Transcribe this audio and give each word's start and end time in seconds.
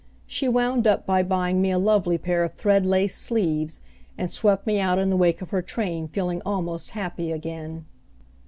She 0.25 0.47
wound 0.49 0.87
up 0.87 1.05
by 1.05 1.21
buying 1.21 1.61
me 1.61 1.69
a 1.69 1.77
lovely 1.77 2.17
pair 2.17 2.43
of 2.43 2.55
thread 2.55 2.87
lace 2.87 3.15
sleeves, 3.15 3.81
and 4.17 4.31
swept 4.31 4.65
me 4.65 4.79
out 4.79 4.97
in 4.97 5.11
the 5.11 5.15
wake 5.15 5.43
of 5.43 5.51
her 5.51 5.61
train 5.61 6.07
feeling 6.07 6.41
almost 6.43 6.89
happy 6.97 7.31
again. 7.31 7.85